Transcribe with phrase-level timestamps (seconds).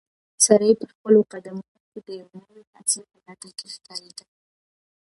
[0.45, 4.25] سړی په خپلو قدمونو کې د یوې نوې هڅې په لټه کې ښکارېده.